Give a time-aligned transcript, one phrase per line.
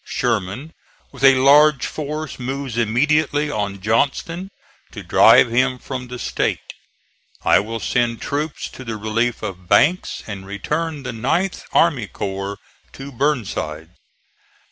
[0.03, 0.73] Sherman,
[1.11, 4.49] with a large force, moves immediately on Johnston,
[4.93, 6.73] to drive him from the State.
[7.45, 12.57] I will send troops to the relief of Banks, and return the 9th army corps
[12.93, 13.91] to Burnside."